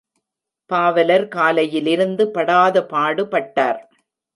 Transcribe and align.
பாவலர் 0.69 1.27
காலையிலிருந்து 1.27 2.25
படாத 2.31 2.85
பாடு 2.85 3.25
பட்டார். 3.25 3.81